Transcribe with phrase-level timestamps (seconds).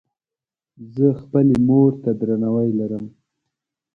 [0.93, 3.05] زۀ خپلې مور ته درناوی لرم.